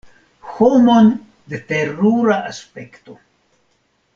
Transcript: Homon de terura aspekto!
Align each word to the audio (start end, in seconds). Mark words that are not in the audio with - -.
Homon 0.53 1.11
de 1.53 1.59
terura 1.73 2.39
aspekto! 2.53 3.19